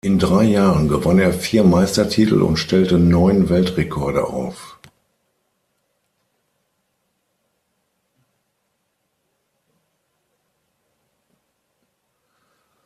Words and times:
In 0.03 0.17
drei 0.17 0.45
Jahren 0.45 0.87
gewann 0.89 1.19
er 1.19 1.31
vier 1.31 1.63
Meistertitel 1.63 2.41
und 2.41 2.57
stellte 2.57 2.97
neun 2.97 3.49
Weltrekorde 3.49 4.23
auf. 4.25 4.79